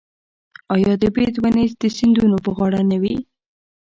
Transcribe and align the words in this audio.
آیا 0.73 0.93
د 1.01 1.03
بید 1.15 1.35
ونې 1.41 1.65
د 1.81 1.83
سیندونو 1.97 2.37
په 2.45 2.49
غاړه 2.57 2.81
نه 2.91 2.97
وي؟ 3.01 3.15